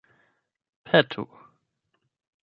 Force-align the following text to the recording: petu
petu 0.91 1.23